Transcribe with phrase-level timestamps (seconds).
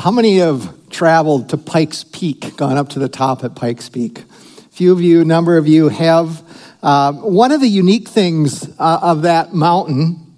[0.00, 4.20] How many have traveled to Pikes Peak, gone up to the top at Pikes Peak?
[4.20, 4.22] A
[4.70, 6.42] few of you, a number of you have.
[6.82, 10.34] Uh, one of the unique things uh, of that mountain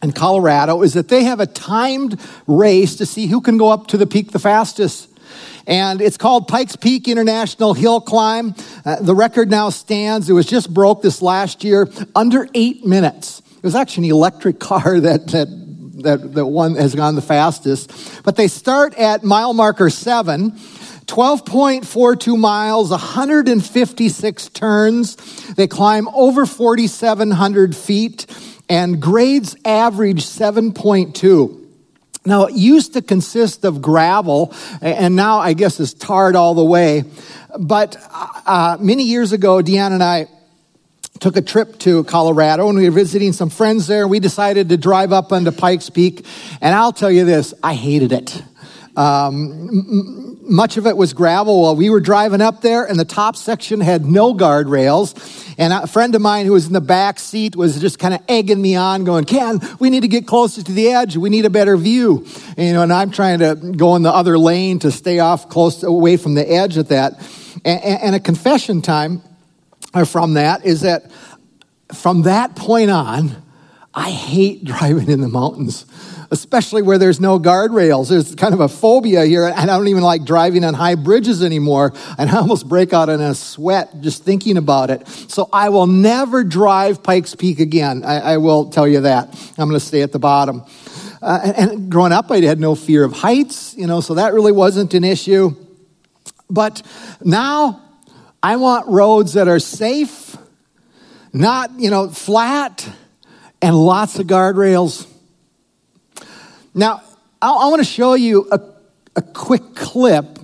[0.00, 3.88] in Colorado is that they have a timed race to see who can go up
[3.88, 5.08] to the peak the fastest.
[5.66, 8.54] And it's called Pikes Peak International Hill Climb.
[8.84, 13.42] Uh, the record now stands, it was just broke this last year, under eight minutes.
[13.56, 15.59] It was actually an electric car that, that
[16.02, 18.22] that, that one has gone the fastest.
[18.24, 20.52] But they start at mile marker seven.
[21.06, 25.16] 12.42 miles, 156 turns.
[25.54, 28.26] They climb over 4,700 feet,
[28.68, 31.66] and grades average 7.2.
[32.24, 36.64] Now, it used to consist of gravel, and now I guess is tarred all the
[36.64, 37.02] way.
[37.58, 40.28] But uh, many years ago, Deanna and I
[41.20, 44.08] took a trip to Colorado and we were visiting some friends there.
[44.08, 46.24] We decided to drive up onto Pikes Peak.
[46.60, 48.42] And I'll tell you this, I hated it.
[48.96, 53.04] Um, m- much of it was gravel while we were driving up there, and the
[53.04, 55.54] top section had no guardrails.
[55.56, 58.20] And a friend of mine who was in the back seat was just kind of
[58.28, 61.16] egging me on, going, Ken, we need to get closer to the edge.
[61.16, 62.26] We need a better view.
[62.56, 65.48] And, you know, and I'm trying to go in the other lane to stay off
[65.48, 67.12] close away from the edge at that.
[67.64, 69.22] and, and a confession time
[70.04, 71.10] from that is that
[71.92, 73.42] from that point on,
[73.92, 75.86] I hate driving in the mountains,
[76.30, 78.08] especially where there's no guardrails.
[78.08, 81.42] There's kind of a phobia here, and I don't even like driving on high bridges
[81.42, 81.92] anymore.
[82.18, 85.06] And I almost break out in a sweat just thinking about it.
[85.08, 88.04] So I will never drive Pikes Peak again.
[88.04, 89.28] I, I will tell you that.
[89.58, 90.62] I'm going to stay at the bottom.
[91.22, 94.32] Uh, and, and growing up, I had no fear of heights, you know, so that
[94.32, 95.54] really wasn't an issue.
[96.48, 96.82] But
[97.22, 97.89] now
[98.42, 100.36] I want roads that are safe,
[101.32, 102.88] not, you know, flat,
[103.60, 105.06] and lots of guardrails.
[106.74, 107.02] Now,
[107.42, 108.60] I, I want to show you a,
[109.16, 110.38] a quick clip.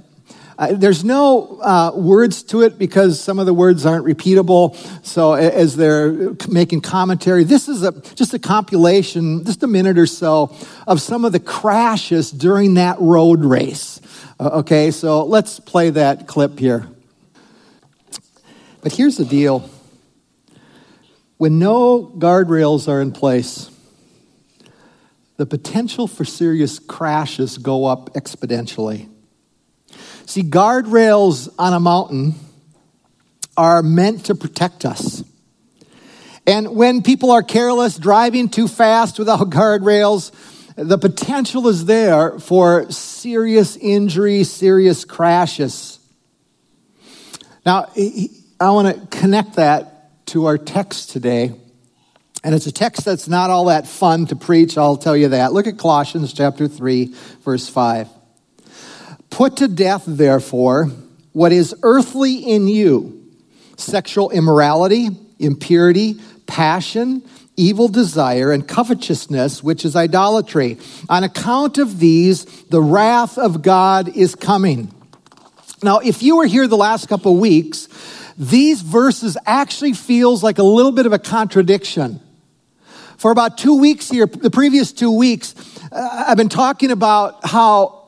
[0.59, 4.75] Uh, there's no uh, words to it because some of the words aren't repeatable.
[5.05, 10.07] So as they're making commentary, this is a, just a compilation, just a minute or
[10.07, 10.55] so,
[10.87, 14.01] of some of the crashes during that road race.
[14.39, 16.89] Uh, okay, so let's play that clip here.
[18.87, 19.69] But here's the deal
[21.39, 23.69] when no guardrails are in place,
[25.39, 29.09] the potential for serious crashes go up exponentially.
[30.27, 32.37] See, guardrails on a mountain
[33.57, 35.25] are meant to protect us.
[36.47, 40.31] And when people are careless, driving too fast without guardrails,
[40.77, 45.99] the potential is there for serious injury, serious crashes.
[47.65, 47.87] Now,
[48.59, 51.53] I want to connect that to our text today.
[52.43, 55.53] And it's a text that's not all that fun to preach, I'll tell you that.
[55.53, 58.09] Look at Colossians chapter 3, verse 5.
[59.29, 60.87] Put to death, therefore,
[61.33, 63.13] what is earthly in you
[63.77, 67.23] sexual immorality, impurity, passion,
[67.57, 70.79] evil desire, and covetousness, which is idolatry.
[71.11, 74.95] On account of these, the wrath of God is coming.
[75.83, 77.89] Now, if you were here the last couple weeks,
[78.39, 82.21] these verses actually feels like a little bit of a contradiction.
[83.17, 85.55] For about two weeks here, the previous two weeks,
[85.91, 88.05] uh, I've been talking about how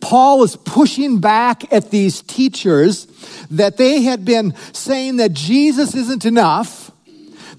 [0.00, 3.06] Paul is pushing back at these teachers
[3.50, 6.89] that they had been saying that Jesus isn't enough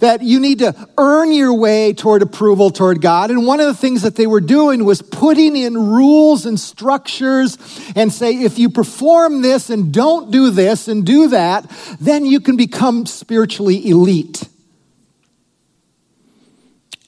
[0.02, 3.30] that you need to earn your way toward approval toward God.
[3.30, 7.58] And one of the things that they were doing was putting in rules and structures
[7.96, 11.70] and say, if you perform this and don't do this and do that,
[12.00, 14.48] then you can become spiritually elite.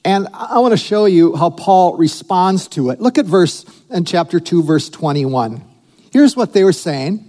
[0.04, 3.00] And I want to show you how Paul responds to it.
[3.00, 5.64] Look at verse in chapter 2 verse 21.
[6.12, 7.28] Here's what they were saying.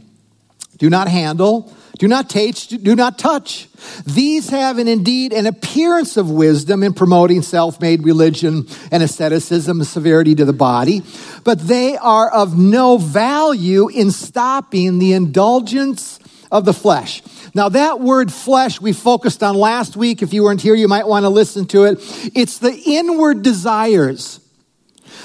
[0.77, 3.67] Do not handle do not taste, do not touch.
[4.05, 9.79] These have an indeed an appearance of wisdom in promoting self made religion and asceticism
[9.79, 11.03] and severity to the body,
[11.43, 16.19] but they are of no value in stopping the indulgence
[16.51, 17.21] of the flesh.
[17.53, 20.21] Now, that word flesh we focused on last week.
[20.21, 21.99] If you weren't here, you might want to listen to it.
[22.35, 24.41] It's the inward desires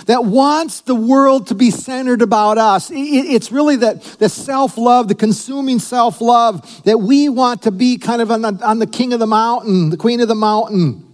[0.07, 2.91] that wants the world to be centered about us.
[2.93, 7.99] It's really that the self love, the consuming self love, that we want to be
[7.99, 11.07] kind of on the, on the king of the mountain, the queen of the mountain.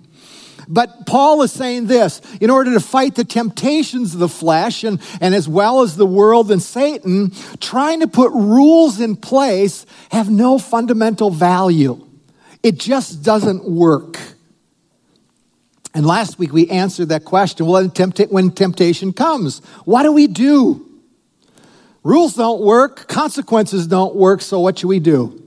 [0.68, 5.00] But Paul is saying this in order to fight the temptations of the flesh and,
[5.20, 7.30] and as well as the world and Satan,
[7.60, 12.04] trying to put rules in place have no fundamental value.
[12.62, 14.18] It just doesn't work.
[15.96, 17.64] And last week we answered that question.
[17.64, 17.88] Well,
[18.28, 20.86] when temptation comes, what do we do?
[22.02, 25.42] Rules don't work, consequences don't work, so what should we do?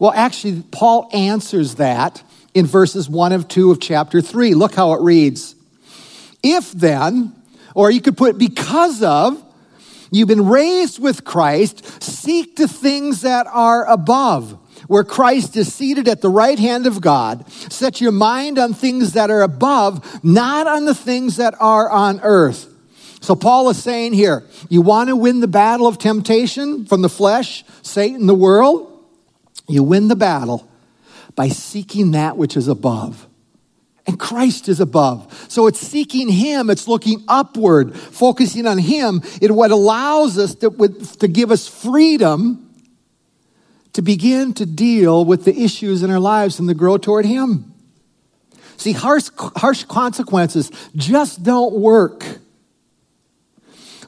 [0.00, 2.20] Well, actually, Paul answers that
[2.52, 4.54] in verses 1 of 2 of chapter 3.
[4.54, 5.54] Look how it reads.
[6.42, 7.32] If then,
[7.72, 9.40] or you could put because of,
[10.10, 14.58] you've been raised with Christ, seek the things that are above,
[14.88, 17.50] where Christ is seated at the right hand of God.
[17.50, 22.20] Set your mind on things that are above, not on the things that are on
[22.22, 22.68] earth.
[23.20, 27.08] So Paul is saying here, you want to win the battle of temptation from the
[27.08, 28.88] flesh, Satan, the world?
[29.68, 30.68] You win the battle
[31.36, 33.28] by seeking that which is above.
[34.06, 35.46] And Christ is above.
[35.48, 39.22] So it's seeking Him, it's looking upward, focusing on Him.
[39.40, 40.70] It what allows us to,
[41.20, 42.71] to give us freedom
[43.92, 47.72] to begin to deal with the issues in our lives and to grow toward Him.
[48.76, 52.24] See, harsh, harsh consequences just don't work.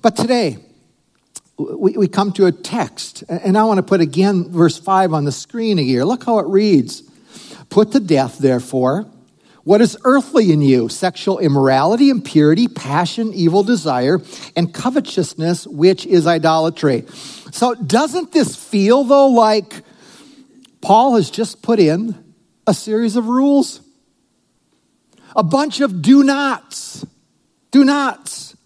[0.03, 0.59] But today,
[1.57, 5.25] we, we come to a text, and I want to put again verse 5 on
[5.25, 6.05] the screen here.
[6.05, 7.03] Look how it reads
[7.71, 9.07] Put to death, therefore,
[9.65, 14.21] what is earthly in you sexual immorality, impurity, passion, evil desire,
[14.57, 17.05] and covetousness, which is idolatry.
[17.55, 19.85] So, doesn't this feel, though, like
[20.81, 22.35] Paul has just put in
[22.67, 23.81] a series of rules?
[25.37, 27.07] A bunch of do nots.
[27.71, 28.57] Do nots.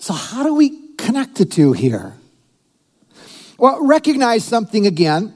[0.00, 2.14] So, how do we connect the two here?
[3.56, 5.32] Well, recognize something again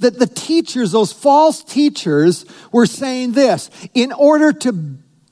[0.00, 4.72] that the teachers, those false teachers, were saying this in order to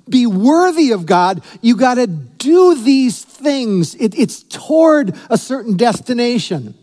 [0.08, 3.94] be worthy of God, you got to do these things.
[3.94, 6.74] It, it's toward a certain destination.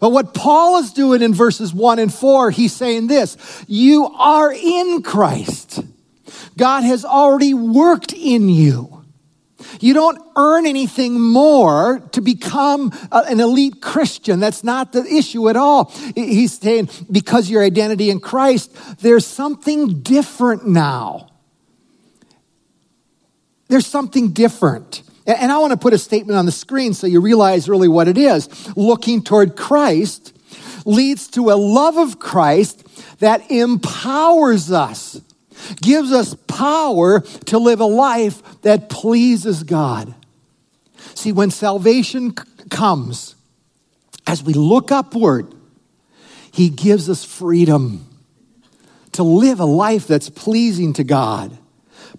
[0.00, 4.52] But what Paul is doing in verses 1 and 4, he's saying this You are
[4.52, 5.82] in Christ.
[6.56, 9.04] God has already worked in you.
[9.80, 14.38] You don't earn anything more to become an elite Christian.
[14.40, 15.92] That's not the issue at all.
[16.14, 21.30] He's saying because your identity in Christ, there's something different now.
[23.68, 25.02] There's something different.
[25.26, 28.08] And I want to put a statement on the screen so you realize really what
[28.08, 28.48] it is.
[28.76, 30.36] Looking toward Christ
[30.84, 32.86] leads to a love of Christ
[33.18, 35.20] that empowers us
[35.80, 40.14] gives us power to live a life that pleases God.
[41.14, 43.34] See, when salvation c- comes,
[44.26, 45.54] as we look upward,
[46.52, 48.06] He gives us freedom
[49.12, 51.56] to live a life that's pleasing to God,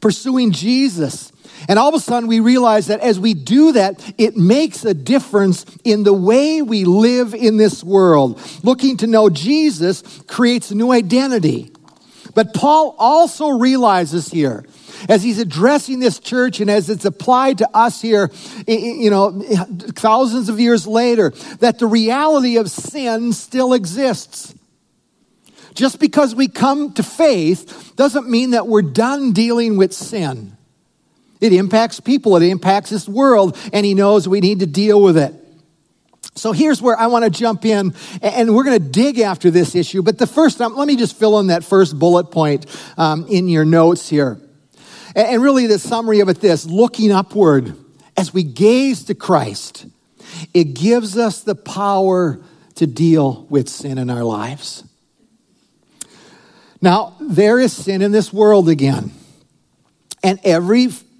[0.01, 1.31] pursuing Jesus.
[1.68, 4.94] And all of a sudden, we realize that as we do that, it makes a
[4.94, 8.42] difference in the way we live in this world.
[8.64, 11.72] Looking to know Jesus creates a new identity.
[12.34, 14.64] But Paul also realizes here,
[15.10, 18.31] as he's addressing this church and as it's applied to us here,
[18.68, 19.42] you know,
[19.96, 24.54] thousands of years later, that the reality of sin still exists.
[25.74, 30.56] Just because we come to faith doesn't mean that we're done dealing with sin.
[31.39, 35.18] It impacts people, it impacts this world, and he knows we need to deal with
[35.18, 35.34] it.
[36.36, 39.75] So here's where I want to jump in, and we're going to dig after this
[39.75, 40.04] issue.
[40.04, 42.66] But the first, um, let me just fill in that first bullet point
[42.98, 44.39] um, in your notes here.
[45.16, 47.75] And, really, the summary of it this looking upward
[48.16, 49.88] as we gaze to Christ,
[50.54, 52.40] it gives us the power
[52.76, 54.83] to deal with sin in our lives.
[56.81, 59.11] Now, there is sin in this world again.
[60.23, 60.40] And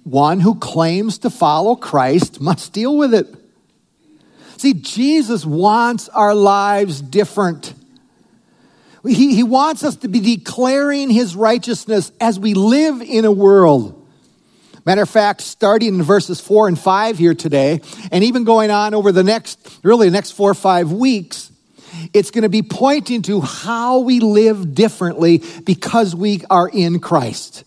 [0.08, 3.26] everyone who claims to follow Christ must deal with it.
[4.56, 7.74] See, Jesus wants our lives different.
[9.06, 13.94] He, he wants us to be declaring his righteousness as we live in a world.
[14.86, 18.94] Matter of fact, starting in verses four and five here today, and even going on
[18.94, 21.52] over the next, really the next four or five weeks,
[22.14, 27.64] it's going to be pointing to how we live differently because we are in Christ.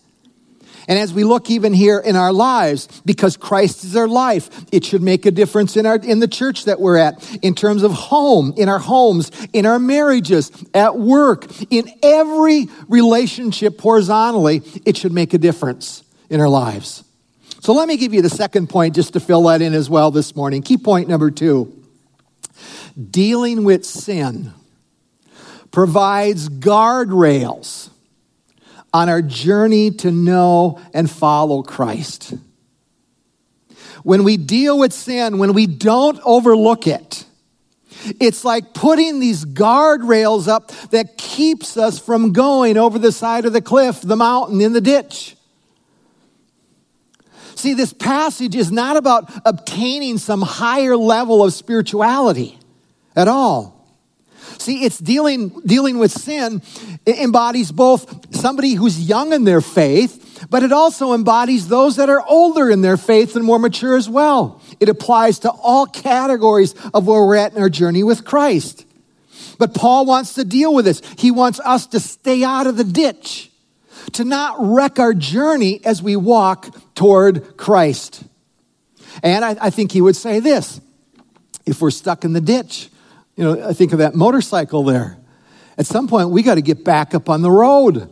[0.88, 4.84] And as we look even here in our lives, because Christ is our life, it
[4.84, 7.92] should make a difference in our in the church that we're at, in terms of
[7.92, 15.12] home, in our homes, in our marriages, at work, in every relationship horizontally, it should
[15.12, 17.04] make a difference in our lives.
[17.60, 20.10] So let me give you the second point just to fill that in as well
[20.10, 20.62] this morning.
[20.62, 21.72] Key point number two
[23.10, 24.52] dealing with sin
[25.70, 27.91] provides guardrails
[28.92, 32.34] on our journey to know and follow Christ.
[34.02, 37.24] When we deal with sin, when we don't overlook it,
[38.20, 43.52] it's like putting these guardrails up that keeps us from going over the side of
[43.52, 45.36] the cliff, the mountain, in the ditch.
[47.54, 52.58] See, this passage is not about obtaining some higher level of spirituality
[53.14, 53.81] at all.
[54.58, 56.62] See, it's dealing, dealing with sin
[57.04, 62.08] it embodies both somebody who's young in their faith, but it also embodies those that
[62.08, 64.60] are older in their faith and more mature as well.
[64.78, 68.86] It applies to all categories of where we're at in our journey with Christ.
[69.58, 71.02] But Paul wants to deal with this.
[71.18, 73.50] He wants us to stay out of the ditch,
[74.12, 78.22] to not wreck our journey as we walk toward Christ.
[79.22, 80.80] And I, I think he would say this
[81.66, 82.90] if we're stuck in the ditch,
[83.36, 85.18] you know, I think of that motorcycle there.
[85.78, 88.10] At some point, we got to get back up on the road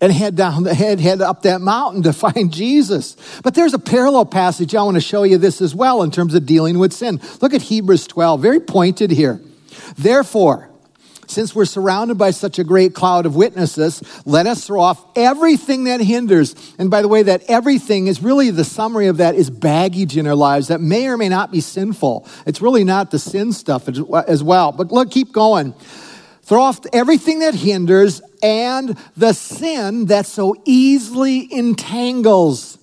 [0.00, 3.16] and head down the head, head up that mountain to find Jesus.
[3.42, 4.74] But there's a parallel passage.
[4.74, 7.20] I want to show you this as well in terms of dealing with sin.
[7.40, 9.40] Look at Hebrews 12, very pointed here.
[9.96, 10.69] Therefore,
[11.30, 15.84] since we're surrounded by such a great cloud of witnesses, let us throw off everything
[15.84, 16.54] that hinders.
[16.78, 20.26] And by the way, that everything is really the summary of that is baggage in
[20.26, 22.26] our lives that may or may not be sinful.
[22.46, 24.72] It's really not the sin stuff as well.
[24.72, 25.74] But look, keep going.
[26.42, 32.76] Throw off everything that hinders and the sin that so easily entangles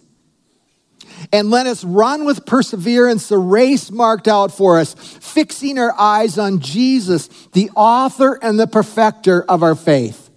[1.31, 6.37] and let us run with perseverance the race marked out for us, fixing our eyes
[6.37, 10.29] on Jesus, the author and the perfecter of our faith.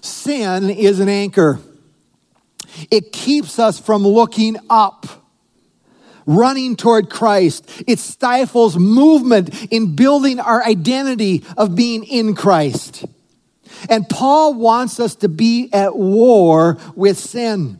[0.00, 1.60] Sin is an anchor,
[2.90, 5.06] it keeps us from looking up.
[6.26, 7.82] Running toward Christ.
[7.88, 13.04] It stifles movement in building our identity of being in Christ.
[13.88, 17.79] And Paul wants us to be at war with sin.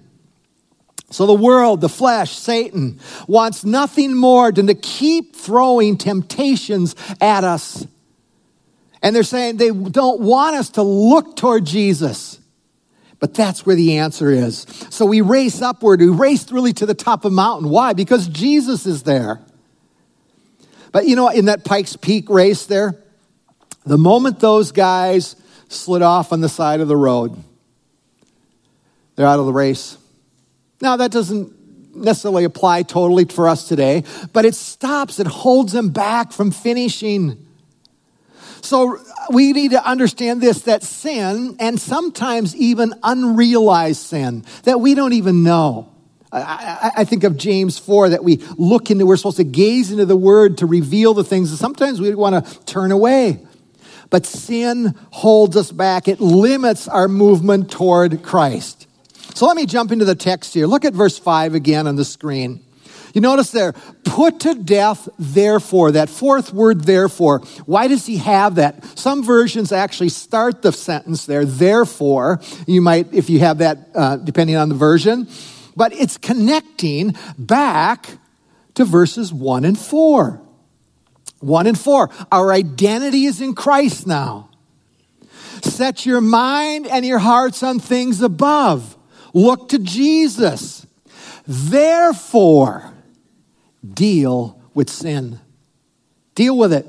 [1.11, 7.43] So the world, the flesh, Satan, wants nothing more than to keep throwing temptations at
[7.43, 7.85] us.
[9.02, 12.38] And they're saying they don't want us to look toward Jesus.
[13.19, 14.67] But that's where the answer is.
[14.90, 16.00] So we race upward.
[16.00, 17.69] We race really to the top of the mountain.
[17.69, 17.93] Why?
[17.93, 19.40] Because Jesus is there.
[20.93, 22.97] But you know, in that Pikes Peak race there,
[23.85, 25.37] the moment those guys
[25.69, 27.37] slid off on the side of the road,
[29.17, 29.97] they're out of the race.
[30.81, 31.61] Now, that doesn't
[31.95, 37.47] necessarily apply totally for us today, but it stops, it holds them back from finishing.
[38.63, 38.99] So
[39.31, 45.13] we need to understand this that sin, and sometimes even unrealized sin, that we don't
[45.13, 45.91] even know.
[46.33, 50.07] I, I, think of James 4 that we look into, we're supposed to gaze into
[50.07, 51.59] the word to reveal the things.
[51.59, 53.45] Sometimes we want to turn away.
[54.11, 58.87] But sin holds us back, it limits our movement toward Christ.
[59.41, 60.67] So let me jump into the text here.
[60.67, 62.63] Look at verse 5 again on the screen.
[63.15, 63.73] You notice there,
[64.05, 67.39] put to death, therefore, that fourth word, therefore.
[67.65, 68.85] Why does he have that?
[68.99, 72.43] Some versions actually start the sentence there, therefore.
[72.67, 75.27] You might, if you have that, uh, depending on the version.
[75.75, 78.19] But it's connecting back
[78.75, 80.39] to verses 1 and 4.
[81.39, 82.11] 1 and 4.
[82.31, 84.51] Our identity is in Christ now.
[85.63, 88.99] Set your mind and your hearts on things above
[89.33, 90.87] Look to Jesus.
[91.47, 92.93] Therefore,
[93.87, 95.41] deal with sin.
[96.35, 96.87] Deal with it.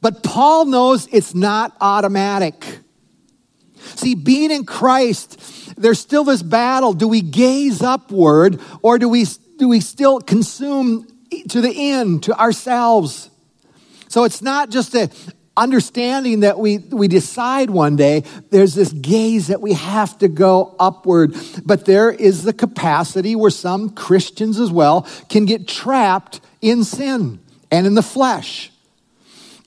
[0.00, 2.80] But Paul knows it's not automatic.
[3.94, 6.92] See, being in Christ, there's still this battle.
[6.92, 9.26] Do we gaze upward or do we,
[9.58, 11.06] do we still consume
[11.48, 13.30] to the end, to ourselves?
[14.08, 15.10] So it's not just a,
[15.56, 20.74] understanding that we, we decide one day, there's this gaze that we have to go
[20.78, 21.34] upward.
[21.64, 27.40] But there is the capacity where some Christians as well can get trapped in sin
[27.70, 28.70] and in the flesh.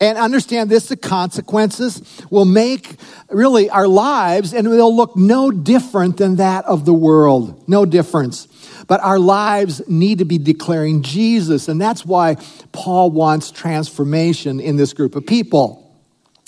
[0.01, 2.95] And understand this the consequences will make
[3.29, 7.67] really our lives, and they'll look no different than that of the world.
[7.67, 8.47] No difference.
[8.87, 11.67] But our lives need to be declaring Jesus.
[11.67, 12.37] And that's why
[12.71, 15.85] Paul wants transformation in this group of people.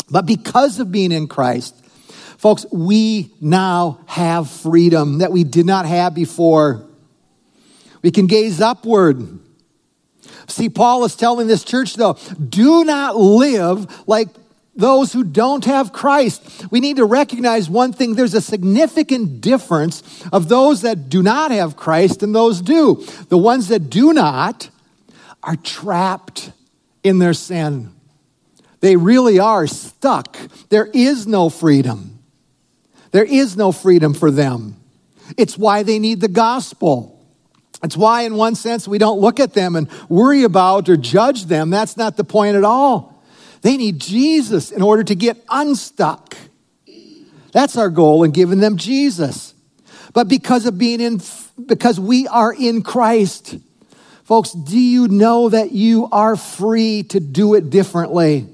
[0.09, 1.75] But because of being in Christ,
[2.37, 6.87] folks, we now have freedom that we did not have before.
[8.01, 9.39] We can gaze upward.
[10.47, 12.17] See, Paul is telling this church, though,
[12.49, 14.27] do not live like
[14.75, 16.65] those who don't have Christ.
[16.71, 21.51] We need to recognize one thing there's a significant difference of those that do not
[21.51, 23.05] have Christ and those do.
[23.29, 24.69] The ones that do not
[25.43, 26.51] are trapped
[27.03, 27.91] in their sin.
[28.79, 30.37] They really are stuck.
[30.69, 32.19] There is no freedom.
[33.11, 34.77] There is no freedom for them.
[35.37, 37.20] It's why they need the gospel.
[37.83, 41.45] It's why, in one sense, we don't look at them and worry about or judge
[41.45, 41.69] them.
[41.69, 43.23] That's not the point at all.
[43.61, 46.35] They need Jesus in order to get unstuck.
[47.51, 49.53] That's our goal in giving them Jesus.
[50.13, 51.21] but because of being in,
[51.65, 53.57] because we are in Christ.
[54.23, 58.47] Folks, do you know that you are free to do it differently?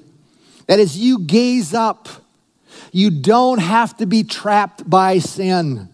[0.68, 2.10] That as you gaze up,
[2.92, 5.90] you don't have to be trapped by sin.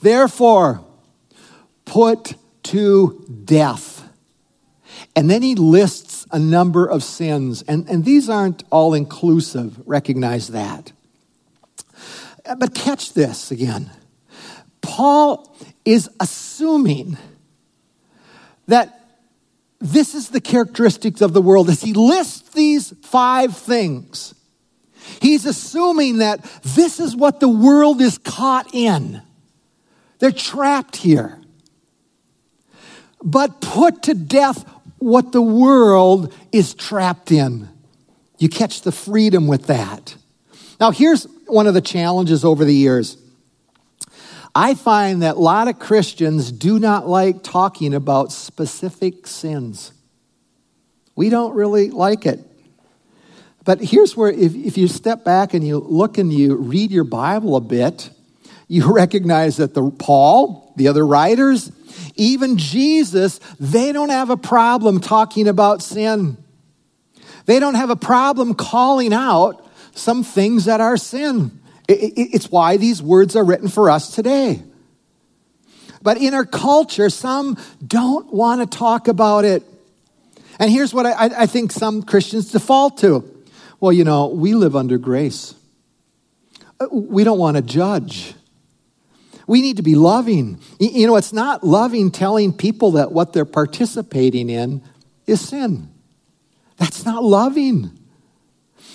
[0.00, 0.84] Therefore,
[1.84, 4.08] put to death.
[5.14, 10.48] And then he lists a number of sins, and, and these aren't all inclusive, recognize
[10.48, 10.92] that.
[12.58, 13.90] But catch this again.
[14.80, 15.54] Paul
[15.84, 17.16] is assuming
[18.66, 18.98] that
[19.80, 24.34] this is the characteristics of the world as he lists these five things.
[25.20, 29.20] He's assuming that this is what the world is caught in.
[30.20, 31.41] They're trapped here.
[33.22, 37.68] But put to death what the world is trapped in.
[38.38, 40.16] You catch the freedom with that.
[40.80, 43.16] Now, here's one of the challenges over the years.
[44.54, 49.92] I find that a lot of Christians do not like talking about specific sins.
[51.14, 52.40] We don't really like it.
[53.64, 57.04] But here's where, if, if you step back and you look and you read your
[57.04, 58.10] Bible a bit,
[58.68, 61.70] you recognize that the Paul, the other writers,
[62.16, 66.36] even Jesus, they don't have a problem talking about sin.
[67.46, 71.60] They don't have a problem calling out some things that are sin.
[71.88, 74.62] It's why these words are written for us today.
[76.00, 79.62] But in our culture, some don't want to talk about it.
[80.58, 83.28] And here's what I, I think some Christians default to
[83.82, 85.56] well, you know, we live under grace,
[86.78, 88.32] uh, we don't want to judge.
[89.46, 90.60] We need to be loving.
[90.78, 94.82] You know, it's not loving telling people that what they're participating in
[95.26, 95.88] is sin.
[96.76, 97.98] That's not loving.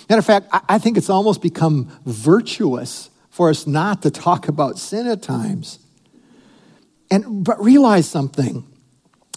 [0.08, 4.78] Matter of fact, I think it's almost become virtuous for us not to talk about
[4.78, 5.78] sin at times.
[7.10, 8.67] And but realize something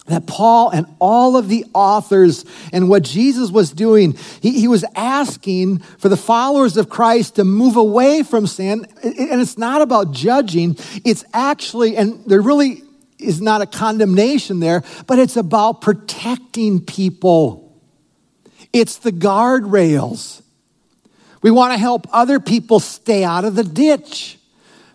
[0.06, 4.84] that Paul and all of the authors and what Jesus was doing, he, he, was
[4.96, 8.84] asking for the followers of Christ to move away from sin.
[9.02, 12.82] And it's not about judging, it's actually, and there really
[13.18, 17.80] is not a condemnation there, but it's about protecting people.
[18.72, 20.42] It's the guardrails.
[21.42, 24.38] We want to help other people stay out of the ditch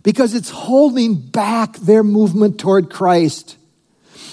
[0.04, 3.58] because it's holding back their movement toward Christ.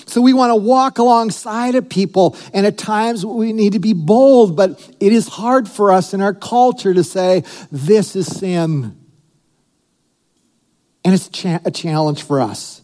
[0.07, 3.93] So we want to walk alongside of people, and at times we need to be
[3.93, 8.97] bold, but it is hard for us in our culture to say, This is sin.
[11.05, 12.81] And it's a challenge for us.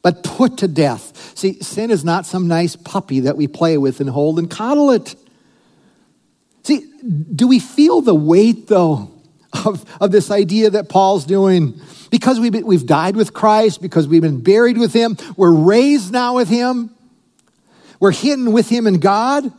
[0.00, 1.36] But put to death.
[1.36, 4.90] See, sin is not some nice puppy that we play with and hold and coddle
[4.90, 5.14] it.
[6.64, 6.84] See,
[7.34, 9.10] do we feel the weight, though,
[9.64, 11.80] of, of this idea that Paul's doing?
[12.12, 16.12] Because we've, been, we've died with Christ, because we've been buried with Him, we're raised
[16.12, 16.90] now with Him,
[17.98, 19.50] we're hidden with Him in God.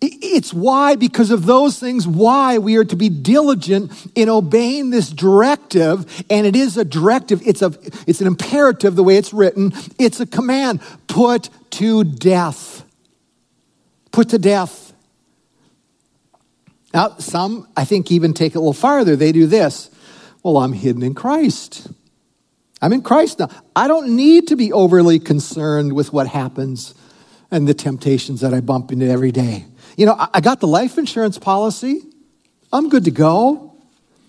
[0.00, 5.10] It's why, because of those things, why we are to be diligent in obeying this
[5.10, 6.24] directive.
[6.28, 7.72] And it is a directive, it's, a,
[8.06, 9.72] it's an imperative the way it's written.
[10.00, 12.84] It's a command put to death.
[14.10, 14.92] Put to death.
[16.92, 19.14] Now, some, I think, even take it a little farther.
[19.14, 19.91] They do this
[20.42, 21.88] well, I'm hidden in Christ.
[22.80, 23.48] I'm in Christ now.
[23.76, 26.94] I don't need to be overly concerned with what happens
[27.50, 29.66] and the temptations that I bump into every day.
[29.96, 32.00] You know, I got the life insurance policy.
[32.72, 33.76] I'm good to go.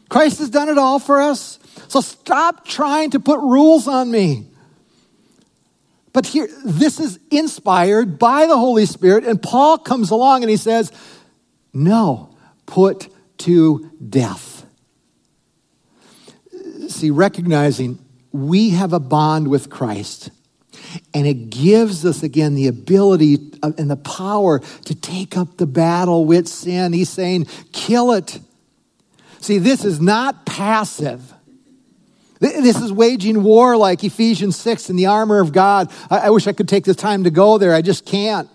[0.10, 1.58] Christ has done it all for us.
[1.88, 4.46] So stop trying to put rules on me.
[6.12, 10.58] But here, this is inspired by the Holy Spirit, and Paul comes along and he
[10.58, 10.92] says,
[11.74, 12.36] No,
[12.68, 14.53] put to death
[16.90, 18.00] see, recognizing
[18.32, 20.32] we have a bond with Christ.
[21.14, 26.26] And it gives us again the ability and the power to take up the battle
[26.26, 26.94] with sin.
[26.94, 28.40] He's saying, kill it.
[29.40, 31.34] See, this is not passive.
[32.40, 35.92] This is waging war like Ephesians 6 in the armor of God.
[36.10, 37.74] I wish I could take the time to go there.
[37.74, 38.50] I just can't.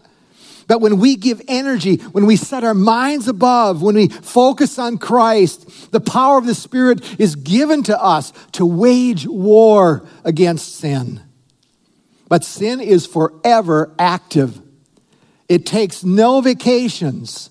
[0.68, 4.98] But when we give energy, when we set our minds above, when we focus on
[4.98, 11.22] Christ, the power of the Spirit is given to us to wage war against sin.
[12.28, 14.60] But sin is forever active,
[15.48, 17.50] it takes no vacations.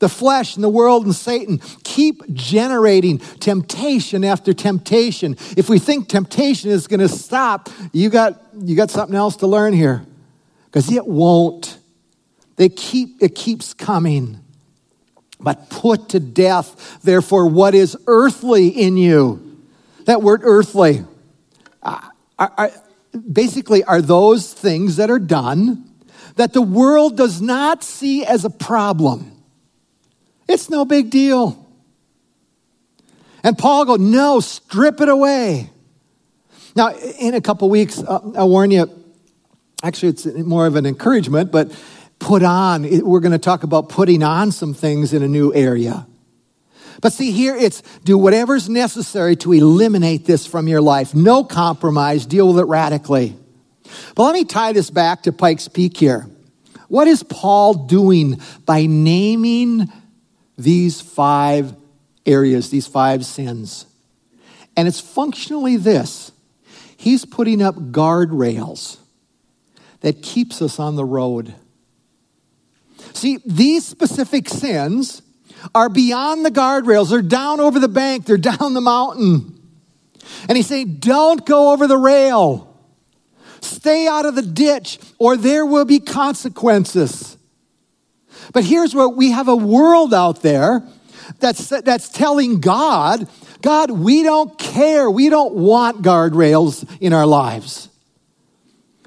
[0.00, 5.36] The flesh and the world and Satan keep generating temptation after temptation.
[5.56, 9.48] If we think temptation is going to stop, you got, you got something else to
[9.48, 10.06] learn here
[10.66, 11.77] because it won't.
[12.58, 14.40] They keep, it keeps coming.
[15.40, 19.64] But put to death, therefore, what is earthly in you.
[20.06, 21.04] That word earthly
[21.82, 22.00] uh,
[22.38, 22.70] are, are,
[23.32, 25.84] basically are those things that are done
[26.34, 29.32] that the world does not see as a problem.
[30.48, 31.64] It's no big deal.
[33.44, 35.70] And Paul go, no, strip it away.
[36.74, 38.90] Now, in a couple weeks, uh, I'll warn you,
[39.82, 41.70] actually, it's more of an encouragement, but
[42.18, 46.06] put on, we're going to talk about putting on some things in a new area.
[47.00, 51.14] But see, here it's do whatever's necessary to eliminate this from your life.
[51.14, 53.36] No compromise, deal with it radically.
[54.14, 56.26] But let me tie this back to Pikes Peak here.
[56.88, 59.92] What is Paul doing by naming
[60.56, 61.74] these five
[62.26, 63.86] areas, these five sins?
[64.76, 66.32] And it's functionally this
[66.96, 68.98] he's putting up guardrails
[70.00, 71.54] that keeps us on the road.
[73.18, 75.22] See, these specific sins
[75.74, 77.10] are beyond the guardrails.
[77.10, 79.60] They're down over the bank, they're down the mountain.
[80.48, 82.72] And he's saying, don't go over the rail.
[83.60, 87.36] Stay out of the ditch, or there will be consequences.
[88.52, 90.86] But here's what we have a world out there
[91.40, 93.26] that's, that's telling God,
[93.62, 95.10] God, we don't care.
[95.10, 97.88] We don't want guardrails in our lives.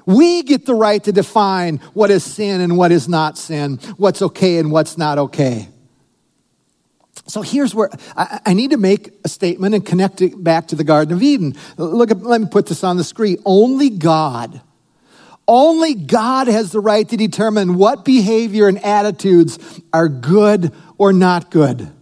[0.06, 4.22] We get the right to define what is sin and what is not sin, what's
[4.22, 5.68] okay and what's not okay.
[7.26, 10.82] So here's where I, need to make a statement and connect it back to the
[10.82, 11.54] Garden of Eden.
[11.76, 13.38] Look, let me put this on the screen.
[13.44, 14.60] Only God,
[15.46, 19.58] only God has the right to determine what behavior and attitudes
[19.92, 21.92] are good or not good.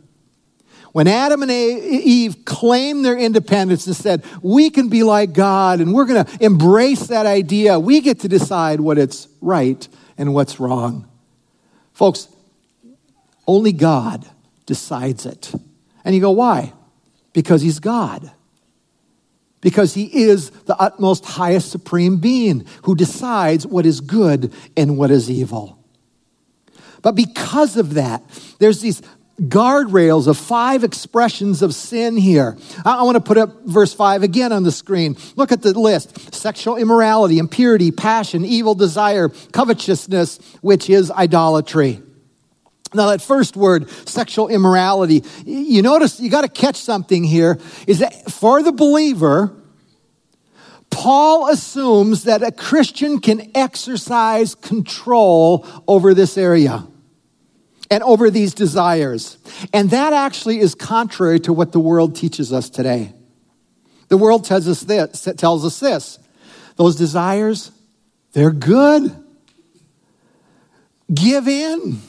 [0.93, 5.95] When Adam and Eve claimed their independence and said, we can be like God and
[5.95, 9.87] we're going to embrace that idea, we get to decide what it's right
[10.19, 11.09] and what's wrong.
[11.93, 12.29] Folks,
[13.47, 14.27] only God
[14.67, 15.53] decides it.
[16.05, 16.73] And you go, why?
[17.33, 18.31] Because he's God.
[19.61, 25.11] Because he is the utmost highest supreme being who decides what is good and what
[25.11, 25.79] is evil.
[27.03, 28.23] But because of that,
[28.59, 29.03] there's these
[29.41, 32.57] guardrails of five expressions of sin here.
[32.85, 35.17] I, want to put up verse 5 again on the screen.
[35.37, 42.03] Look at the list sexual immorality, impurity, passion, evil desire, covetousness, which is idolatry.
[42.93, 48.01] Now, that first word, sexual immorality, you notice, you got to catch something here, is
[48.01, 49.55] that for the believer,
[50.91, 56.85] Paul assumes that a Christian can exercise control over this area
[57.91, 59.37] and over these desires.
[59.73, 63.13] And that actually is contrary to what the world teaches us today.
[64.09, 66.19] The world tells us this, tells us this.
[66.77, 67.73] Those desires,
[68.33, 69.15] they're good.
[71.13, 72.01] Give in.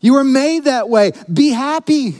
[0.00, 1.12] You were made that way.
[1.32, 2.16] Be happy.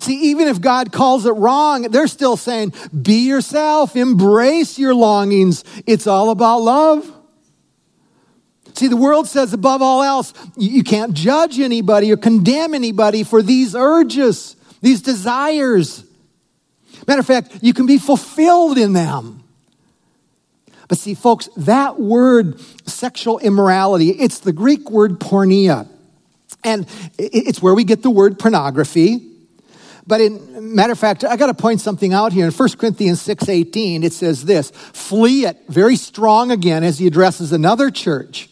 [0.00, 5.64] See, even if God calls it wrong, they're still saying, be yourself, embrace your longings.
[5.86, 7.10] It's all about love.
[8.74, 13.40] See, the world says above all else, you can't judge anybody or condemn anybody for
[13.40, 16.04] these urges, these desires.
[17.06, 19.44] Matter of fact, you can be fulfilled in them.
[20.88, 25.88] But see, folks, that word sexual immorality, it's the Greek word porneia.
[26.64, 26.86] And
[27.18, 29.30] it's where we get the word pornography.
[30.06, 32.44] But in matter of fact, I got to point something out here.
[32.44, 37.52] In 1 Corinthians 6:18, it says this, flee it, very strong again as he addresses
[37.52, 38.50] another church.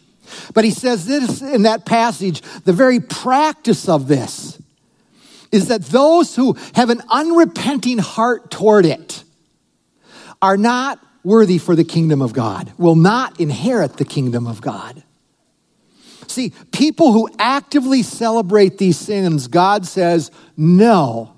[0.55, 4.61] But he says this in that passage, the very practice of this
[5.51, 9.23] is that those who have an unrepenting heart toward it
[10.40, 15.05] are not worthy for the kingdom of God, will not inherit the kingdom of God.
[16.27, 21.35] See, people who actively celebrate these sins, God says no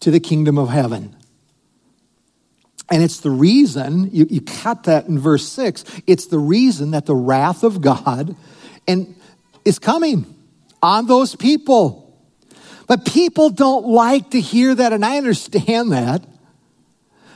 [0.00, 1.16] to the kingdom of heaven.
[2.92, 7.06] And it's the reason, you, you cut that in verse 6, it's the reason that
[7.06, 8.36] the wrath of God
[8.86, 9.16] and
[9.64, 10.26] is coming
[10.82, 12.22] on those people.
[12.86, 16.22] But people don't like to hear that, and I understand that.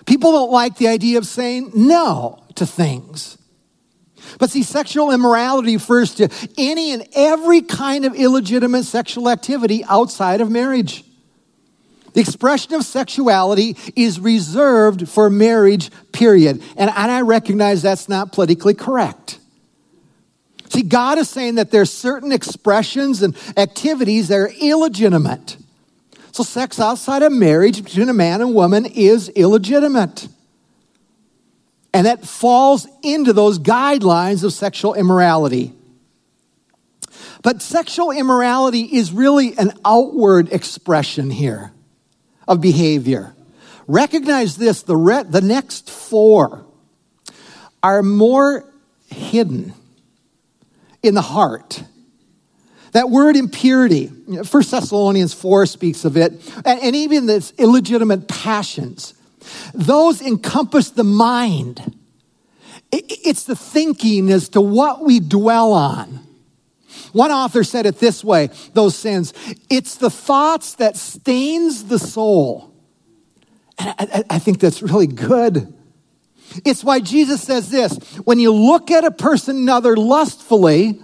[0.04, 3.38] People don't like the idea of saying no to things.
[4.38, 10.42] But see, sexual immorality refers to any and every kind of illegitimate sexual activity outside
[10.42, 11.05] of marriage.
[12.16, 16.62] The expression of sexuality is reserved for marriage, period.
[16.78, 19.38] And, and I recognize that's not politically correct.
[20.70, 25.58] See, God is saying that there's certain expressions and activities that are illegitimate.
[26.32, 30.26] So, sex outside of marriage between a man and woman is illegitimate.
[31.92, 35.74] And that falls into those guidelines of sexual immorality.
[37.42, 41.72] But sexual immorality is really an outward expression here
[42.48, 43.34] of behavior
[43.86, 46.64] recognize this the, re- the next four
[47.82, 48.64] are more
[49.08, 49.72] hidden
[51.02, 51.82] in the heart.
[52.92, 56.32] That word impurity, 1 Thessalonians 4 speaks of it,
[56.64, 59.14] and even this illegitimate passions.
[59.74, 61.94] Those encompass the mind.
[62.90, 66.25] It's the thinking as to what we dwell on.
[67.12, 69.32] One author said it this way those sins,
[69.70, 72.72] it's the thoughts that stains the soul.
[73.78, 75.72] And I, I think that's really good.
[76.64, 81.00] It's why Jesus says this when you look at a person another lustfully,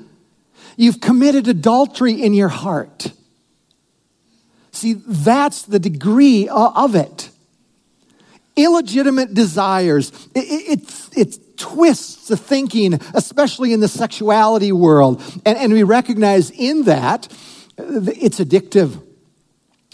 [0.77, 3.13] you've committed adultery in your heart.
[4.71, 7.31] See, that's the degree of it.
[8.57, 10.79] Illegitimate desires, it,
[11.17, 15.23] it, twists the thinking, especially in the sexuality world.
[15.47, 17.29] And, and we recognize in that
[17.79, 19.01] uh, it's addictive.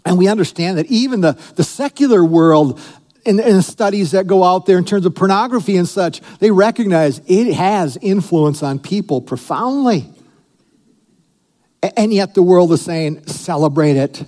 [0.07, 2.81] And we understand that even the, the secular world
[3.26, 7.20] in, in studies that go out there in terms of pornography and such, they recognize
[7.26, 10.07] it has influence on people profoundly.
[11.83, 14.24] And yet the world is saying, celebrate it.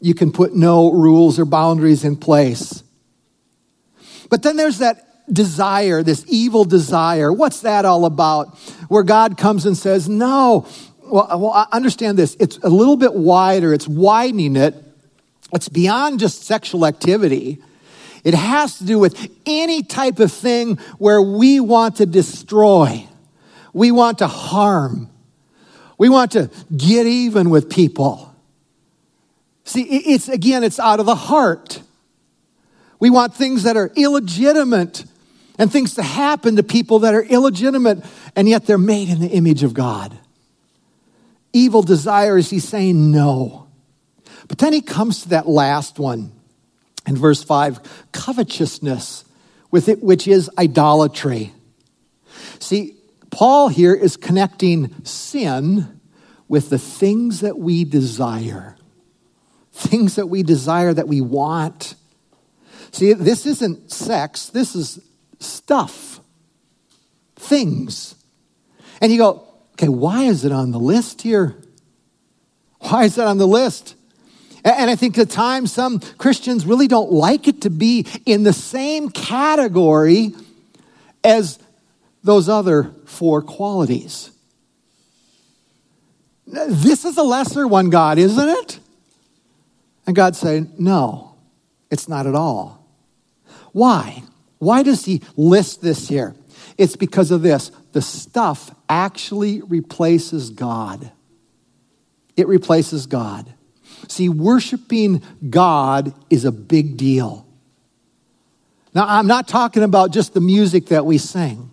[0.00, 2.84] You can put no rules or boundaries in place.
[4.30, 7.32] But then there's that desire, this evil desire.
[7.32, 8.56] What's that all about?
[8.88, 10.66] Where God comes and says, no.
[11.02, 12.36] Well, well, understand this.
[12.40, 14.74] It's a little bit wider, it's widening it.
[15.52, 17.62] It's beyond just sexual activity.
[18.24, 23.06] It has to do with any type of thing where we want to destroy,
[23.72, 25.08] we want to harm,
[25.96, 28.34] we want to get even with people.
[29.64, 31.82] See, it's again, it's out of the heart.
[32.98, 35.04] We want things that are illegitimate
[35.58, 39.28] and things to happen to people that are illegitimate, and yet they're made in the
[39.28, 40.16] image of God.
[41.52, 43.66] Evil desires, he's saying no.
[44.48, 46.32] But then he comes to that last one
[47.06, 49.24] in verse 5 covetousness,
[49.70, 51.52] with it, which is idolatry.
[52.58, 52.96] See,
[53.30, 56.00] Paul here is connecting sin
[56.48, 58.76] with the things that we desire,
[59.72, 61.94] things that we desire that we want.
[62.92, 65.00] See, this isn't sex, this is
[65.38, 66.20] stuff,
[67.36, 68.14] things.
[69.00, 71.56] And you go, okay, why is it on the list here?
[72.80, 73.94] Why is it on the list?
[74.64, 78.52] And I think at times some Christians really don't like it to be in the
[78.52, 80.34] same category
[81.22, 81.58] as
[82.24, 84.30] those other four qualities.
[86.46, 88.80] This is a lesser one, God, isn't it?
[90.06, 91.36] And God saying, no,
[91.90, 92.84] it's not at all.
[93.72, 94.22] Why?
[94.58, 96.34] Why does he list this here?
[96.78, 97.70] It's because of this.
[97.92, 101.10] The stuff actually replaces God.
[102.36, 103.52] It replaces God.
[104.08, 107.46] See, worshiping God is a big deal.
[108.94, 111.70] Now, I'm not talking about just the music that we sing.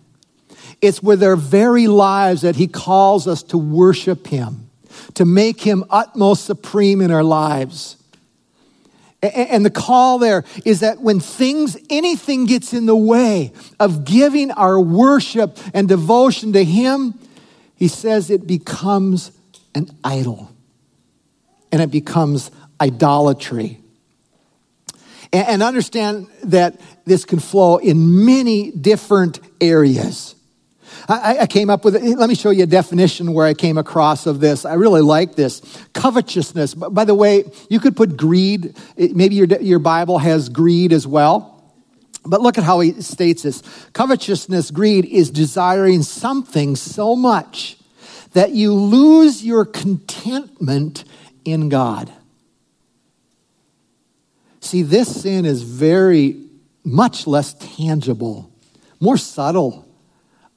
[0.80, 4.68] It's with our very lives that He calls us to worship Him,
[5.14, 7.96] to make Him utmost supreme in our lives.
[9.30, 14.50] And the call there is that when things, anything gets in the way of giving
[14.50, 17.14] our worship and devotion to Him,
[17.76, 19.32] He says it becomes
[19.74, 20.50] an idol
[21.72, 23.80] and it becomes idolatry.
[25.32, 30.33] And understand that this can flow in many different areas.
[31.08, 32.02] I, I, came up with, it.
[32.16, 34.64] let me show you a definition where I came across of this.
[34.64, 35.60] I really like this.
[35.92, 36.74] Covetousness.
[36.74, 41.50] By the way, you could put greed, maybe your, your Bible has greed as well.
[42.24, 43.62] But look at how he states this.
[43.92, 47.76] Covetousness, greed, is desiring something so much
[48.32, 51.04] that you lose your contentment
[51.44, 52.10] in God.
[54.60, 56.40] See, this sin is very
[56.82, 58.50] much less tangible,
[59.00, 59.84] more subtle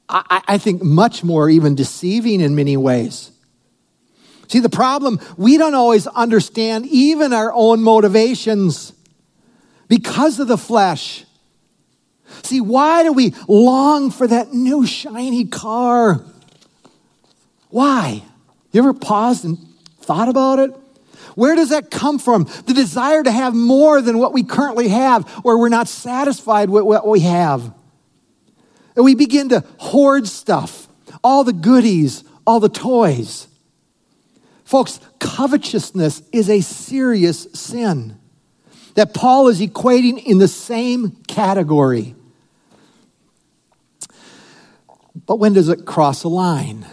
[0.08, 3.30] I, I think, much more even deceiving in many ways.
[4.48, 8.94] See, the problem, we don't always understand even our own motivations
[9.88, 11.24] because of the flesh.
[12.42, 16.24] See, why do we long for that new shiny car?
[17.68, 18.22] Why?
[18.72, 19.58] You ever paused and
[20.00, 20.74] thought about it?
[21.34, 22.44] Where does that come from?
[22.66, 26.84] The desire to have more than what we currently have, or we're not satisfied with
[26.84, 27.72] what we have.
[28.98, 30.88] And we begin to hoard stuff,
[31.22, 33.46] all the goodies, all the toys.
[34.64, 38.18] Folks, covetousness is a serious sin
[38.94, 42.16] that Paul is equating in the same category.
[45.26, 46.84] But when does it cross a line?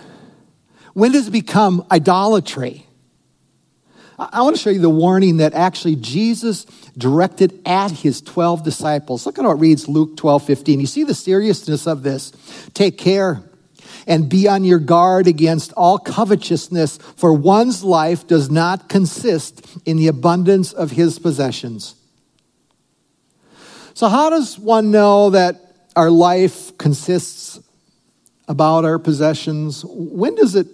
[0.93, 2.84] When does it become idolatry?
[4.17, 6.65] I want to show you the warning that actually Jesus
[6.97, 9.25] directed at his 12 disciples.
[9.25, 10.79] Look at how it reads Luke 12, 15.
[10.79, 12.31] You see the seriousness of this.
[12.73, 13.43] Take care
[14.07, 19.97] and be on your guard against all covetousness, for one's life does not consist in
[19.97, 21.95] the abundance of his possessions.
[23.93, 25.59] So, how does one know that
[25.95, 27.59] our life consists
[28.47, 29.83] about our possessions?
[29.87, 30.67] When does it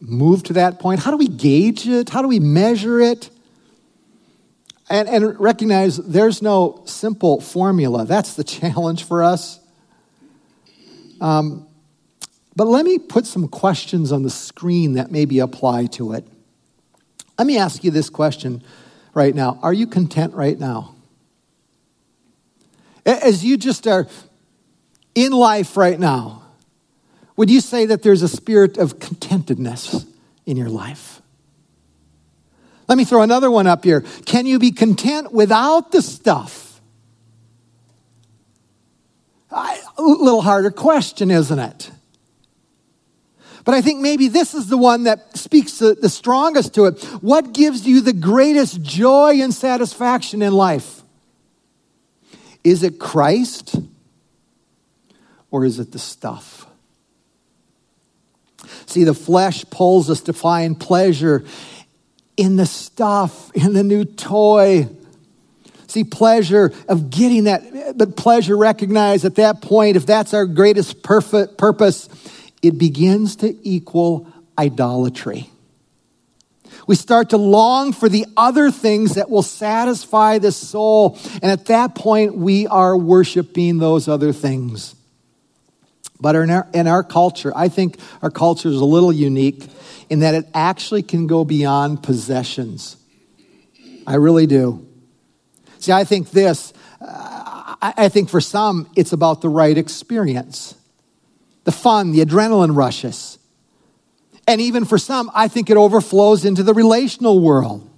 [0.00, 1.00] move to that point?
[1.00, 2.08] How do we gauge it?
[2.08, 3.30] How do we measure it?
[4.88, 8.04] And, and recognize there's no simple formula.
[8.04, 9.60] That's the challenge for us.
[11.20, 11.66] Um,
[12.54, 16.26] but let me put some questions on the screen that maybe apply to it.
[17.38, 18.62] Let me ask you this question
[19.12, 20.94] right now Are you content right now?
[23.04, 24.08] As you just are
[25.14, 26.45] in life right now,
[27.36, 30.06] would you say that there's a spirit of contentedness
[30.46, 31.20] in your life?
[32.88, 34.02] Let me throw another one up here.
[34.24, 36.80] Can you be content without the stuff?
[39.50, 41.90] A little harder question, isn't it?
[43.64, 47.02] But I think maybe this is the one that speaks the, strongest to it.
[47.20, 51.02] What gives you the greatest joy and satisfaction in life?
[52.62, 53.76] Is it Christ
[55.50, 56.66] or is it the stuff?
[58.96, 61.44] See, the flesh pulls us to find pleasure
[62.38, 64.88] in the stuff, in the new toy.
[65.86, 71.02] See, pleasure of getting that, but pleasure recognized at that point, if that's our greatest
[71.02, 72.08] perfect purpose,
[72.62, 75.50] it begins to equal idolatry.
[76.86, 81.18] We start to long for the other things that will satisfy the soul.
[81.42, 84.94] And at that point, we are worshiping those other things.
[86.20, 89.66] But in our, in our culture, I think our culture is a little unique
[90.08, 92.96] in that it actually can go beyond possessions.
[94.06, 94.86] I really do.
[95.78, 100.74] See, I think this, uh, I think for some, it's about the right experience
[101.66, 103.38] the fun, the adrenaline rushes.
[104.46, 107.90] And even for some, I think it overflows into the relational world.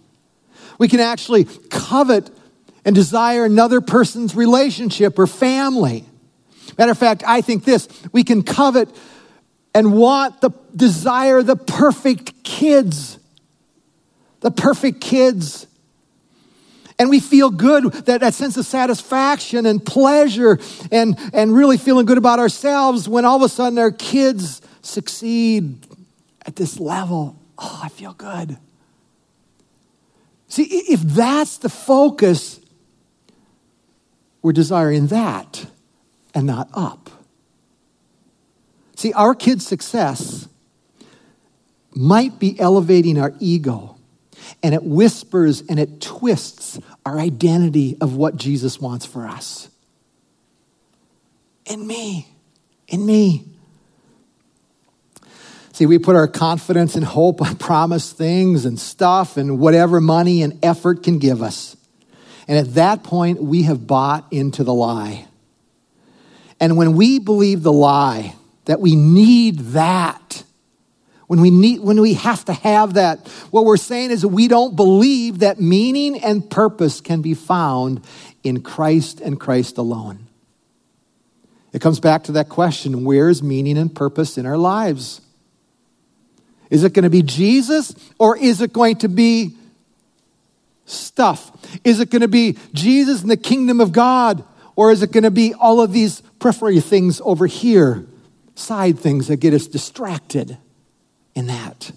[0.78, 2.30] We can actually covet
[2.86, 6.06] and desire another person's relationship or family.
[6.78, 8.88] Matter of fact, I think this we can covet
[9.74, 13.18] and want the desire the perfect kids.
[14.40, 15.66] The perfect kids.
[17.00, 20.58] And we feel good, that, that sense of satisfaction and pleasure
[20.90, 25.86] and, and really feeling good about ourselves when all of a sudden our kids succeed
[26.46, 27.36] at this level.
[27.56, 28.56] Oh, I feel good.
[30.48, 32.58] See, if that's the focus,
[34.42, 35.66] we're desiring that
[36.34, 37.10] and not up.
[38.96, 40.48] See, our kids' success
[41.94, 43.96] might be elevating our ego,
[44.62, 49.68] and it whispers and it twists our identity of what Jesus wants for us.
[51.66, 52.26] In me,
[52.88, 53.44] in me.
[55.72, 60.42] See, we put our confidence and hope on promised things and stuff and whatever money
[60.42, 61.76] and effort can give us.
[62.48, 65.27] And at that point, we have bought into the lie.
[66.60, 70.42] And when we believe the lie that we need that,
[71.26, 74.76] when we need when we have to have that, what we're saying is we don't
[74.76, 78.04] believe that meaning and purpose can be found
[78.42, 80.26] in Christ and Christ alone.
[81.72, 85.20] It comes back to that question, where's meaning and purpose in our lives?
[86.70, 89.54] Is it going to be Jesus or is it going to be
[90.86, 91.52] stuff?
[91.84, 94.44] Is it going to be Jesus and the kingdom of God
[94.76, 98.06] or is it going to be all of these periphery things over here,
[98.54, 100.58] side things that get us distracted
[101.34, 101.92] in that?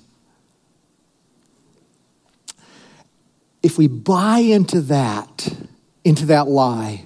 [3.64, 5.54] If we buy into that,
[6.04, 7.06] into that lie,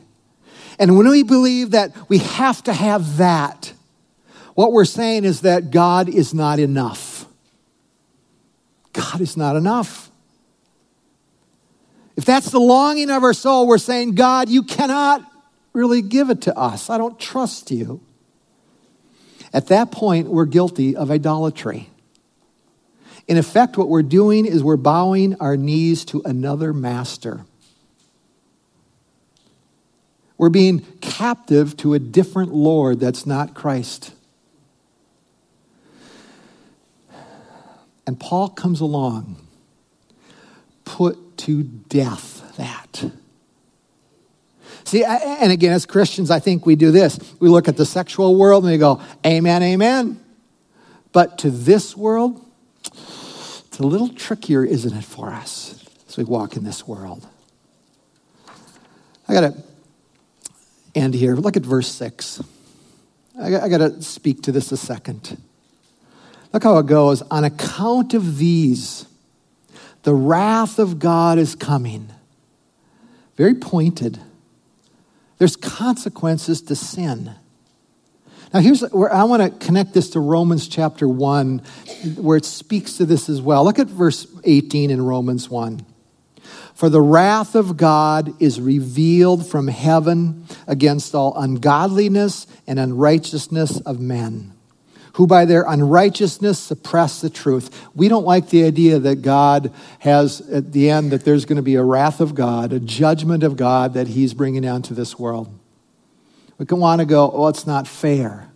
[0.79, 3.73] and when we believe that we have to have that,
[4.55, 7.25] what we're saying is that God is not enough.
[8.93, 10.09] God is not enough.
[12.15, 15.29] If that's the longing of our soul, we're saying, God, you cannot
[15.75, 16.89] really give it to us.
[16.89, 18.01] I don't trust you.
[19.53, 21.89] At that point, we're guilty of idolatry.
[23.27, 27.45] In effect, what we're doing is we're bowing our knees to another master.
[30.37, 34.13] We're being captive to a different Lord that's not Christ.
[38.05, 39.37] And Paul comes along,
[40.83, 43.05] put to death that.
[44.95, 47.19] See, and again, as Christians, I think we do this.
[47.41, 50.23] We look at the sexual world and we go, Amen, amen.
[51.11, 52.41] But to this world,
[52.85, 57.27] It's a little trickier, isn't it, for us as we walk in this world?
[59.27, 59.63] I got to
[60.95, 61.35] end here.
[61.35, 62.41] Look at verse 6.
[63.37, 65.41] I got, I got to speak to this a second.
[66.53, 67.21] Look how it goes.
[67.23, 69.07] On account of these,
[70.03, 72.13] the wrath of God is coming.
[73.35, 74.21] Very pointed.
[75.37, 77.35] There's consequences to sin.
[78.53, 81.59] Now, here's where I want to connect this to Romans chapter 1,
[82.15, 83.65] where it speaks to this as well.
[83.65, 85.85] Look at verse 18 in Romans 1.
[86.73, 93.99] For the wrath of God is revealed from heaven against all ungodliness and unrighteousness of
[93.99, 94.53] men,
[95.15, 97.87] who by their unrighteousness suppress the truth.
[97.95, 101.61] We don't like the idea that God has, at the end, that there's going to
[101.61, 105.17] be a wrath of God, a judgment of God that He's bringing down to this
[105.17, 105.57] world.
[106.57, 108.49] We can want to go, oh, it's not fair.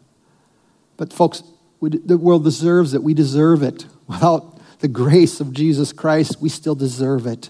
[0.97, 1.43] But, folks,
[1.79, 3.01] we, the world deserves it.
[3.03, 3.85] We deserve it.
[4.07, 7.49] Without the grace of Jesus Christ, we still deserve it.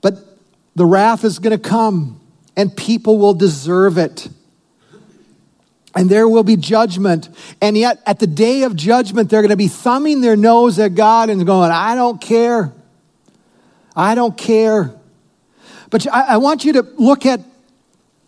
[0.00, 0.16] But
[0.74, 2.20] the wrath is going to come,
[2.56, 4.28] and people will deserve it.
[5.98, 7.28] And there will be judgment.
[7.60, 10.94] And yet, at the day of judgment, they're going to be thumbing their nose at
[10.94, 12.72] God and going, I don't care.
[13.96, 14.94] I don't care.
[15.90, 17.40] But I, want you to look at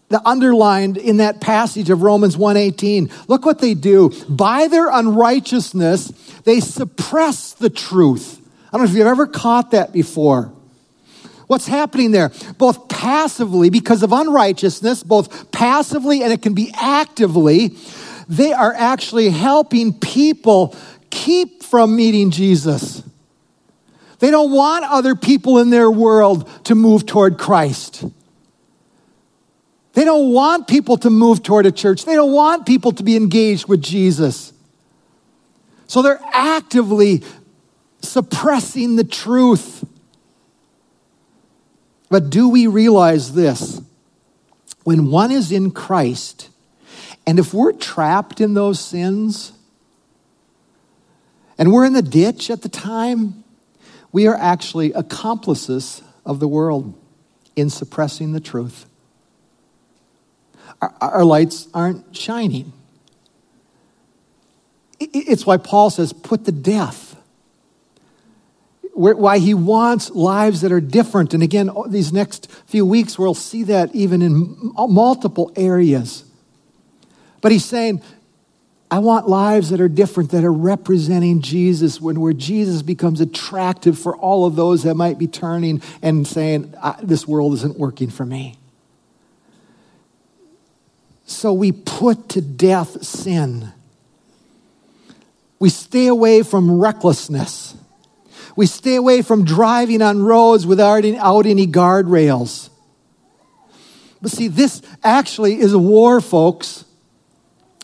[0.08, 3.28] the underlined in that passage of Romans 1:18.
[3.28, 4.10] Look what they do.
[4.28, 6.08] By their unrighteousness,
[6.44, 8.40] they suppress the truth.
[8.72, 10.50] I don't know if you've ever caught that before.
[11.50, 12.30] What's happening there?
[12.58, 17.76] Both passively, because of unrighteousness, both passively and it can be actively,
[18.28, 20.76] they are actually helping people
[21.10, 23.02] keep from meeting Jesus.
[24.20, 28.04] They don't want other people in their world to move toward Christ.
[29.94, 32.04] They don't want people to move toward a church.
[32.04, 34.52] They don't want people to be engaged with Jesus.
[35.88, 37.24] So they're actively
[38.02, 39.84] suppressing the truth.
[42.10, 43.80] But do we realize this?
[44.82, 46.50] When one is in Christ,
[47.26, 49.52] and if we're trapped in those sins,
[51.56, 53.44] and we're in the ditch at the time,
[54.12, 56.98] we are actually accomplices of the world
[57.54, 58.86] in suppressing the truth.
[60.82, 62.72] Our, our lights aren't shining.
[64.98, 67.09] It's why Paul says, put to death
[68.94, 71.32] why he wants lives that are different.
[71.34, 76.24] And again, these next few weeks, we'll see that even in multiple areas.
[77.40, 78.02] But he's saying,
[78.90, 83.98] I want lives that are different, that are representing Jesus, when where Jesus becomes attractive
[83.98, 88.26] for all of those that might be turning and saying, This world isn't working for
[88.26, 88.56] me.
[91.24, 93.72] So we put to death sin.
[95.60, 97.76] We stay away from recklessness.
[98.56, 102.70] We stay away from driving on roads without any, out any guardrails.
[104.22, 106.84] But see, this actually is a war, folks.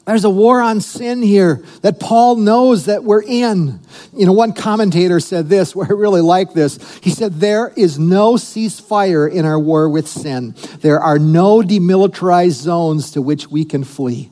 [0.07, 3.81] There's a war on sin here that Paul knows that we're in.
[4.12, 6.79] You know, one commentator said this, where I really like this.
[7.03, 10.55] He said, There is no ceasefire in our war with sin.
[10.81, 14.31] There are no demilitarized zones to which we can flee.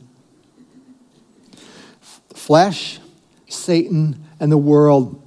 [2.35, 3.01] Flesh,
[3.49, 5.23] Satan, and the world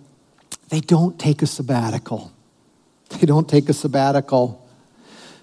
[0.70, 2.32] they don't take a sabbatical.
[3.10, 4.68] They don't take a sabbatical.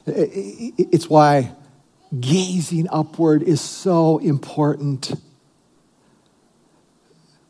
[0.07, 1.53] It's why
[2.19, 5.13] gazing upward is so important.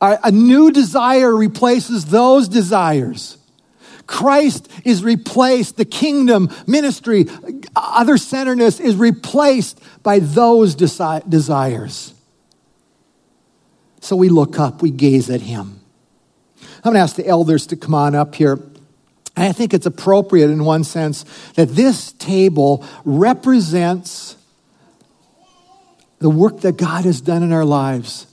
[0.01, 3.39] A new desire replaces those desires.
[4.07, 7.27] Christ is replaced, the kingdom, ministry,
[7.75, 12.13] other centeredness is replaced by those desi- desires.
[14.01, 15.81] So we look up, we gaze at Him.
[16.85, 18.53] I'm going to ask the elders to come on up here.
[19.37, 21.25] And I think it's appropriate in one sense
[21.55, 24.37] that this table represents
[26.19, 28.27] the work that God has done in our lives.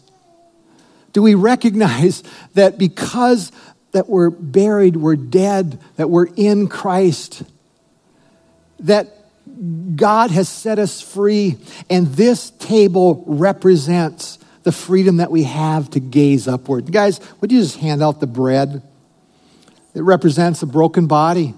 [1.13, 2.23] Do we recognize
[2.53, 3.51] that because
[3.93, 7.43] that we're buried, we're dead, that we're in Christ,
[8.79, 9.07] that
[9.95, 11.57] God has set us free,
[11.89, 16.91] and this table represents the freedom that we have to gaze upward.
[16.91, 18.81] Guys, would you just hand out the bread?
[19.93, 21.53] It represents a broken body.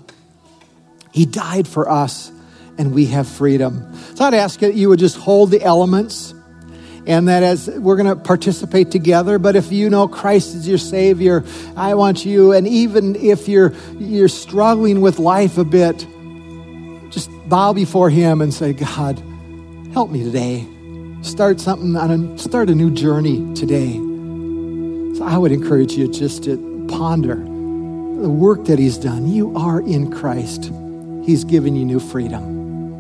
[1.12, 2.32] He died for us,
[2.78, 3.96] and we have freedom.
[4.16, 6.34] So I'd ask that you would just hold the elements
[7.06, 10.78] and that as we're going to participate together but if you know christ is your
[10.78, 11.44] savior
[11.76, 16.08] i want you and even if you're you're struggling with life a bit
[17.10, 19.22] just bow before him and say god
[19.92, 20.66] help me today
[21.24, 23.94] start something on a, start a new journey today.
[25.18, 29.28] So I would encourage you just to ponder the work that he's done.
[29.28, 30.72] You are in Christ.
[31.26, 32.63] He's given you new freedom.